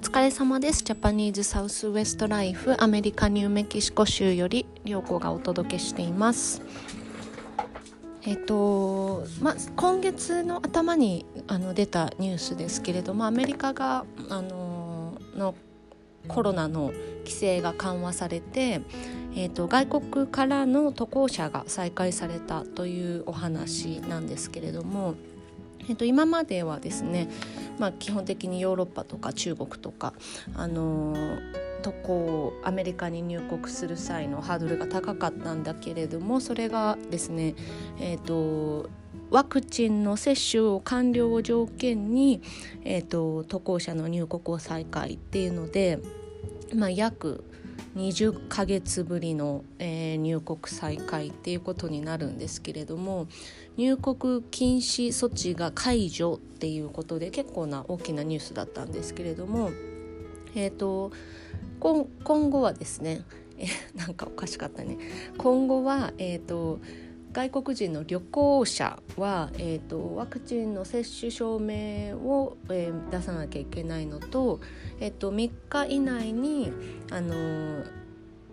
[0.00, 0.84] 疲れ様です。
[0.84, 6.62] ジャパニーズサウスウエストライフアメリカニューメキシコ州より良子がお届けしています。
[8.22, 15.54] えっとまあ、今月の頭にあの出たニュースですけれどもアメリカがあのの
[16.28, 18.82] コロナの規制が緩和されて、
[19.34, 25.14] えーと、外国からの渡航者が再開されたというお話なんですけれども、
[25.88, 27.28] えーと今まではですね
[27.78, 30.12] まあ、基本的にヨーロッパとか中国とか、
[30.54, 31.14] あの
[31.82, 37.54] とこアメリカに入国する際のハードルが高かったんだけれどもそれがですね、
[38.00, 38.90] えーと、
[39.30, 42.42] ワクチンの接種を完了を条件に、
[42.84, 46.00] えーと、渡航者の入国を再開っていうので、
[46.74, 47.44] まあ、約
[47.98, 53.26] 20ヶ月ぶりの、えー、入国再開っていうことになるんですけれども
[53.76, 59.70] 入国禁止措置が解除っていうことで結構な大きなニュースだったんですけれども、
[60.54, 61.10] えーと、
[61.80, 62.06] 今
[62.50, 63.22] 後はですね
[63.58, 64.96] えなんかおかしかったね。
[65.36, 66.78] 今後は、えーと、
[67.38, 74.58] 外国人の旅行者は、えーと、ワクチンの接種証明を、えー、出さなきゃいけないのと,、
[74.98, 76.72] えー、と3日以内に、
[77.12, 77.84] あのー、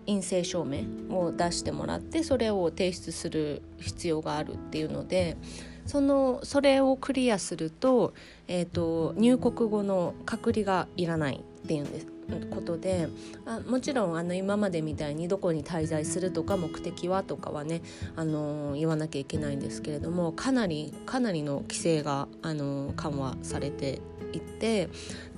[0.06, 5.36] 陰性証明を出してもらってそれを提出する必要があるっていうので
[5.84, 8.14] そのそれをクリアすると,、
[8.46, 11.42] えーと入国後の隔離がいらない。
[11.66, 12.06] っていうんです
[12.54, 13.08] ことで
[13.44, 17.82] あもちろんあの今までみたいにどこに滞在するとか目的はとかはね、
[18.14, 24.00] あの言わなきゃいけないんですけれどもかなりかなりの規制が、あの緩和されて
[24.32, 24.88] いって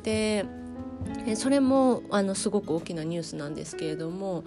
[0.03, 0.47] で
[1.37, 4.45] それもあのすごく大きなニュースなんですけれども、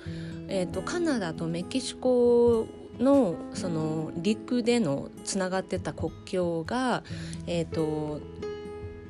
[0.47, 2.67] えーと、カナダとメキシコ
[2.99, 7.03] のその陸でのつながってた国境が、
[7.47, 8.19] えーと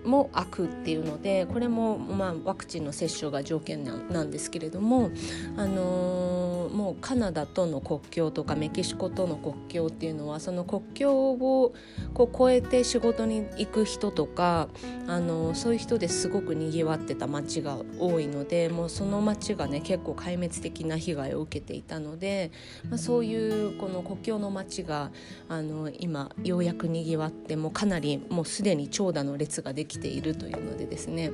[0.04, 5.12] も開くっていうのでこれも、まあ、ワクチンの接種が条件なんですけれども、
[5.58, 11.74] あのー、もうカナダとの国境とかメキシコとの国境っていうのはその国境を
[12.14, 14.70] こう越えて仕事に行く人とか、
[15.08, 22.52] あのー、そういう人ですごくにぎわってた街が多いのでもうその街がね結構壊滅的な被害を受けていたので、
[22.90, 25.12] まあ、そういうこの国境の街が
[25.50, 31.32] あの今ようやくにぎわってもうかなりもうすでに長蛇の列ができきているというのでですね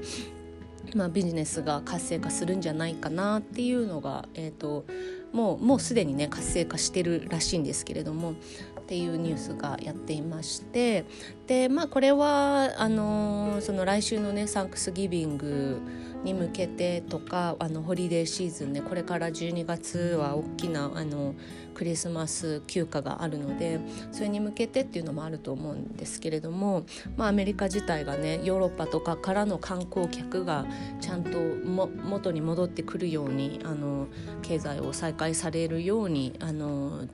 [0.95, 4.85] まあ、ビジネスが活性化するんじゃないかなっていうのが、えーと、
[5.33, 11.05] もうもうすでにね活性化してるらしいんですけれどもっていうニュースがやっていまして
[11.45, 15.81] でまあこれはあのー、その来週のねサンクスギビング
[16.27, 21.35] に向けてとかあのホリデーシーズンねこれから12月は大きなあの
[21.73, 23.79] クリスマス休暇があるので
[24.11, 26.85] それに向けてっていうのもあると思うんですけれども、
[27.15, 30.65] まあ、アメリカ自体がねヨーロッパとかからの観光客が
[30.99, 34.07] ちゃんとも元に戻ってくるようにあの
[34.41, 37.07] 経済を再開されるようにあのっ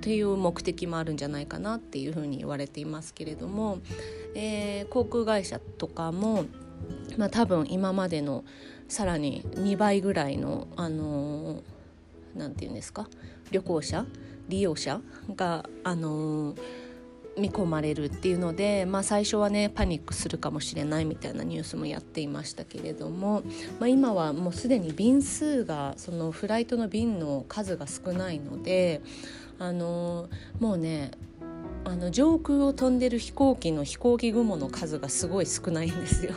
[0.00, 3.78] ていう目的もあるんじゃないかなっていうふうに言われていますけれども、
[4.34, 6.46] えー、航空会社とかも
[7.16, 8.44] まあ、多分今までの
[8.88, 11.62] さらに2倍ぐらいのあの
[12.34, 13.08] 何、て言うんですか？
[13.50, 14.06] 旅行者？
[14.48, 15.00] 利用者？
[15.34, 16.54] があの
[17.36, 23.42] 見込まれるっていうので、まあ、最初はねパニックするかもしれないみたいなニュースもやっていましたけれども、
[23.78, 29.02] まあ、今はもうすでに便数がそのフライトの便の数が少ないので
[29.58, 30.28] あの
[30.60, 31.10] もうね
[31.86, 36.32] あの上空を飛んでる飛行機の飛行機雲の数がすごい少ないんですよ。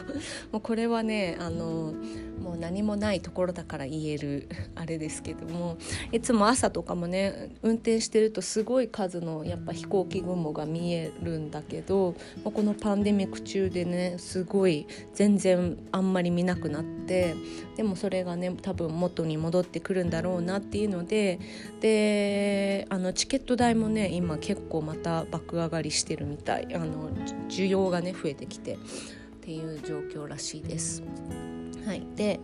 [0.52, 1.94] もうこれはねあの
[2.40, 5.78] もう何もないところだから言える あれですけども
[6.12, 17.36] いつも朝とかもね運転してるとすごい数のやっぱ飛行機雲が見えるんだけどこのパンデミック中でねすごい全然あんまり見なくなって
[17.76, 21.40] でもそれがね多分元に戻ってくるんだろうなっていうので
[21.82, 27.10] であのチケット代もね今結構また爆上がりしてるみたいあの
[27.50, 28.78] 需要がね増えてきてっ
[29.42, 31.04] ていう状況らしいです。
[31.86, 32.40] はい、で、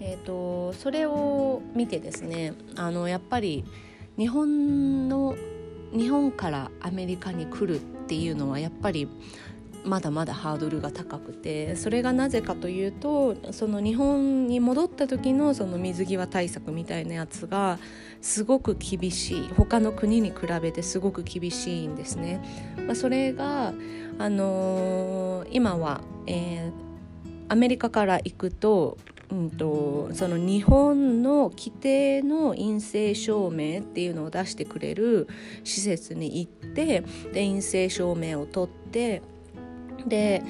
[0.00, 3.64] えーと、それを見てですねあのやっぱり
[4.16, 5.36] 日本の
[5.92, 9.08] 日本からアメリカに来るっていうのはやっぱり
[9.84, 17.78] まだまだハードルが高くてそれがなぜかというとその日本に戻った時のその水際対策みたいなやつが
[18.20, 22.42] すごく厳しい他の国に比べてすごく厳しいんですね。
[22.86, 23.72] まあ、それが、
[24.18, 26.89] あのー、今は、えー
[27.50, 28.96] アメリカから行くと,、
[29.28, 35.26] うんと、その日本の規定の陰性証明っていうのを出してくれる
[35.64, 39.20] 施設に行ってで陰性証明を取って
[40.06, 40.42] で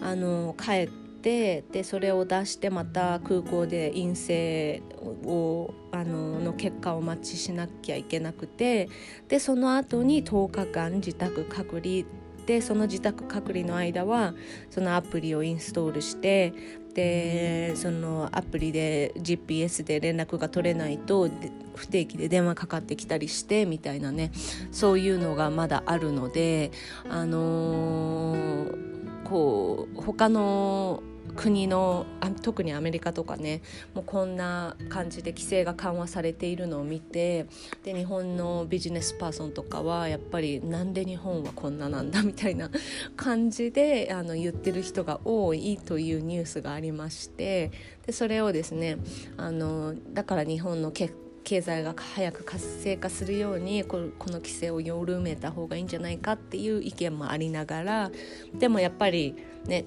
[0.00, 4.80] あの帰っててでそれを出してまた空港で陰性
[5.24, 8.88] をあのの結果を待ちしなきゃいけなくて
[9.26, 12.04] でその後に10日間自宅隔離
[12.46, 14.34] でその自宅隔離の間は
[14.70, 16.54] そのアプリをインストールして
[16.94, 21.28] でそのアプリで GPS で連絡が取れないと
[21.74, 24.32] 不定期で電話かかってきたりしてみたいなね。
[24.72, 26.70] そういうのがまだあるので
[27.10, 31.02] あのー、こう他の
[31.36, 32.06] 国の
[32.42, 33.62] 特にアメリカとかね
[33.94, 37.46] もうこんな感じで規制が緩和されているのを見て
[37.84, 42.70] で日本のビジネスパーソンとかはやっぱりなんで日本はこんななんだみたいな
[43.16, 47.70] 感じであの言ってる人が多いというニュースがありまして
[48.06, 48.98] でそれをですね
[49.36, 51.14] あのだから日本の結
[51.46, 58.10] 経済が早く活性化するようにこの規制を緩めた方がいいんじゃないかっていう意見もありながら
[58.52, 59.84] でもやっぱりね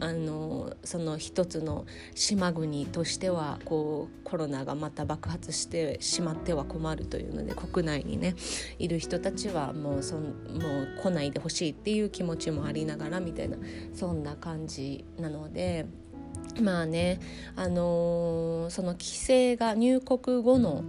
[0.00, 8.34] あのその一つの島国としてはこうコロナがまた爆発してしまっては困るというので国内にね
[8.78, 13.56] いる人たちはもうそもう来ないでほしいっていう気持ちもありながらみたいな
[13.94, 15.86] そんな感じなので。
[16.60, 17.20] まあね、
[17.56, 20.84] あのー、その規制が入国後の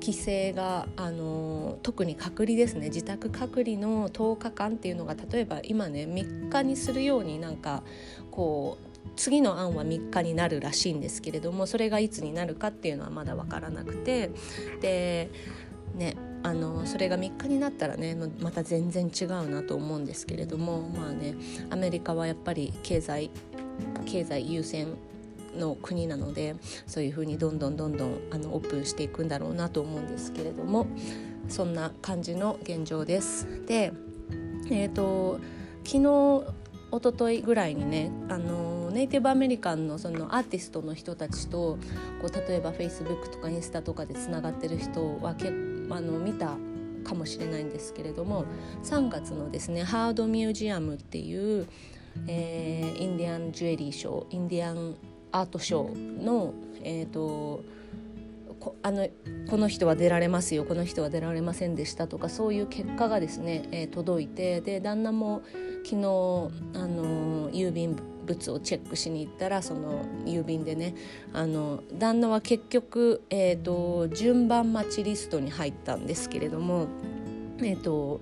[0.00, 2.88] 規制が、あのー、特に隔離ですね。
[2.88, 7.82] 自宅隔離の10日間っていうのが例えば今ね3日にするようになんか
[8.30, 14.30] こう次の案は3日になるらしいんですけれどもそれがいつになるかっていうのはまだ分からなくて。
[14.80, 15.30] で
[15.94, 21.34] ねあのそれが3日になったらねまた全然違うなと思うんですけれどもまあね
[21.70, 23.30] アメリカはやっぱり経済
[24.06, 24.88] 経済優先
[25.56, 26.56] の国なので
[26.86, 30.86] そういうふうにどんどんどんどんあのオープンしていくんだろうなと思うんですけれども
[31.48, 33.46] そんな感じの現状です。
[33.66, 33.92] で、
[34.70, 35.38] えーと、
[35.84, 41.78] 昨日一昨日ぐらいにねあのネイティブアメリカンのそのアーティストの人たちと
[42.22, 45.52] こう例えば Facebook とかインスタとかでつながってる人はけあ
[46.00, 46.56] の見た
[47.02, 48.44] かもしれないんですけれども
[48.84, 51.66] 3月のですねハードミュージアムっていう
[52.26, 54.96] えー、インディアンジュエリーショーインディアン
[55.32, 57.64] アートショーの、えーと、
[58.60, 59.08] こあの
[59.50, 65.42] この人は出られますよこの人は出られませんでしたとかそういう結果がですね、えー、届いてで旦那も
[65.84, 70.94] 昨日あの郵便物をチェックしに行ったらその郵便でね
[71.32, 76.86] あの旦那は結局、えーと、順番待ちリストに入ったんですけれども
[77.58, 78.20] えっ、ー、と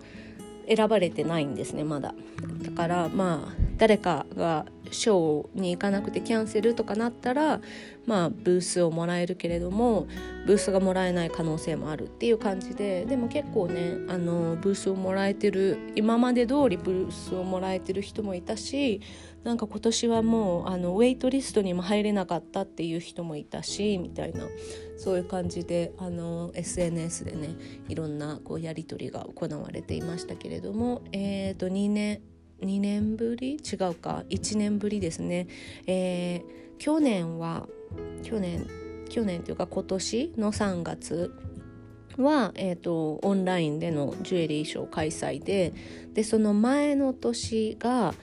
[0.68, 2.14] 選ばれてないんですねまだ。
[2.62, 7.60] だからまあ誰かがショーに行かなくてキャンセルとかなったら
[8.06, 10.06] まあブースをもらえるけれども
[10.46, 19.00] ブースがもらえない可能性もあるっていう感じででも結構ねあのブースをもらえてる今まで通りブースをもらえてる人もいたし
[19.42, 24.44] なんか今年はもうあのウェイトリストにも入れなかったっていう人もいたしみたいな
[24.96, 27.56] そういう感じであの SNS でね
[27.88, 32.20] いろんなこうやり取りが行われていましたけれども、えー、と2年
[32.62, 33.56] 2年ぶり？
[33.56, 34.24] 違うか。
[34.30, 35.46] 1年ぶりですね、
[35.86, 36.42] えー、
[36.78, 37.68] 去年は
[38.22, 38.66] 去年
[39.08, 41.34] 去年というか今年の3月
[42.16, 45.72] は、えーと、オンラインでのジュエリーショー開催で
[46.12, 48.14] でその前の年が、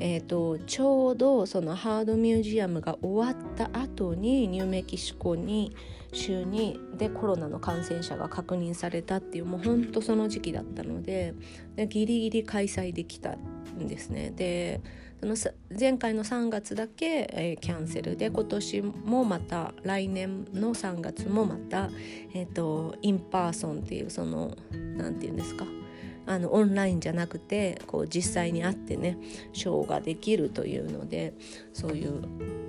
[0.00, 5.74] えーと、ちょうどその Heard Museum が終わった後にニューメキシコに
[6.12, 11.34] 州にでコロナの感染者が確認されたっていうもうほんとその時期だったので
[11.76, 14.32] でギリギリ開催できたんですね。
[14.34, 14.80] で
[15.20, 15.36] その
[15.78, 21.90] 前回の3月だけ、えー、キャンセルで今年もまた来年の3月もまた、
[22.34, 24.56] えーと、 in person っていうその
[24.96, 25.66] 何て言うんですか？
[26.28, 29.18] あのオンラインじゃなくてこう実際に会ってね
[29.54, 31.32] ショーができるというので
[31.72, 32.22] そういう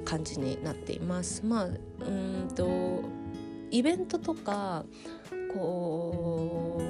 [0.06, 1.46] 感じになっています。
[1.46, 3.04] まあうんと
[3.70, 4.86] イベントとか
[5.54, 6.82] こ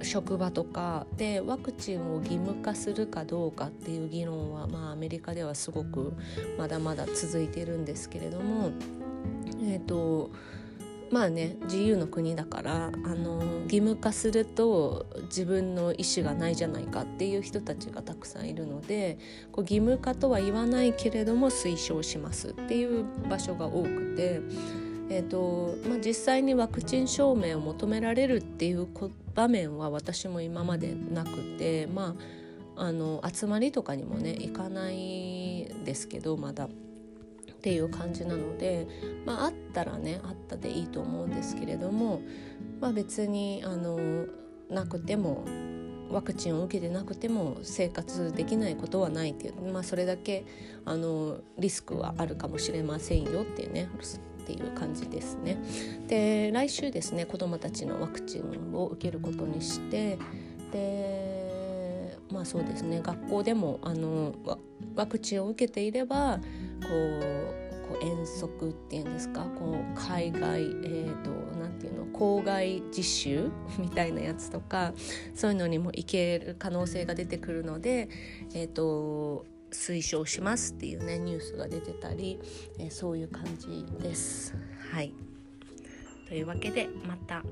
[0.00, 6.14] う職場とかでワクチンを義務化するかどうかっていう議論は、まあ、アメリカではすごく
[6.56, 8.70] まだまだ続いてるんですけれども
[9.62, 10.30] えっ、ー、と
[11.10, 19.18] まあね自由の国だからあの義務化すると自分の意思がないじゃないかっていう人たちがたくさんいるので
[19.52, 24.40] こう義務化とは言わないけれども推奨しますっていう場所が多くて。
[25.10, 28.86] えーとまあ、実際にワクチン証明を求められるっていう
[29.34, 32.14] 場面は私も今までなくて、ま
[32.76, 36.68] あ、あの集まりとかにもね行かないですけどまだ
[37.58, 38.86] っていう感じなので、
[39.26, 42.22] まあ、あったらねあったでいいと思うんですけれども、
[42.80, 43.98] まあ、別にあの
[44.70, 45.44] なくても
[46.10, 50.46] ワクチンを受けてなくても生活できないことはないっていう、まあ、それだけ
[50.84, 53.88] あのリスクはあるかもしれませんよっていうね
[54.42, 55.58] っていう感じですね。
[56.06, 60.18] で来週ですね子どもたちのワクチンを受けることにして
[60.72, 64.34] でまあそうですね学校でもあの
[64.94, 66.38] ワクチンを受けていれば
[66.82, 74.92] こうこう遠足っていうんですかこう海外えーと、なんていうの校外実習 みたいなやつとか
[75.34, 78.08] そういうのにも行ける可能性が出てくるので、
[78.54, 82.40] えーと推奨しますっていうねニュースが出てたり、
[82.78, 84.54] えー、そういう感じです。
[84.90, 85.12] はい
[86.26, 87.42] というわけでまた。